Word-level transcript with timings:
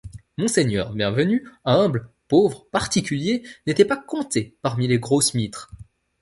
Monseigneur 0.39 0.93
Bienvenu, 0.95 1.47
humble, 1.63 2.09
pauvre, 2.27 2.65
particulier, 2.71 3.43
n’était 3.67 3.85
pas 3.85 3.97
compté 3.97 4.57
parmi 4.63 4.87
les 4.87 4.97
grosses 4.97 5.35
mitres. 5.35 5.69